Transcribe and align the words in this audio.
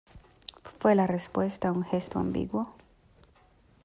fué 0.79 0.95
la 0.95 1.05
respuesta 1.05 1.71
un 1.71 1.85
gesto 1.85 2.17
ambiguo: 2.17 2.73